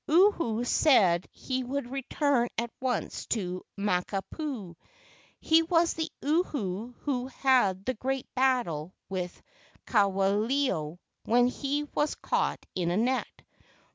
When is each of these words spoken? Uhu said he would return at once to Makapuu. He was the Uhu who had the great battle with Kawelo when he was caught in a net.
Uhu 0.09 0.65
said 0.65 1.27
he 1.31 1.63
would 1.63 1.85
return 1.91 2.49
at 2.57 2.71
once 2.79 3.27
to 3.27 3.63
Makapuu. 3.77 4.75
He 5.39 5.61
was 5.61 5.93
the 5.93 6.09
Uhu 6.23 6.95
who 7.01 7.27
had 7.27 7.85
the 7.85 7.93
great 7.93 8.25
battle 8.33 8.95
with 9.09 9.39
Kawelo 9.85 10.97
when 11.25 11.45
he 11.45 11.83
was 11.93 12.15
caught 12.15 12.65
in 12.73 12.89
a 12.89 12.97
net. 12.97 13.27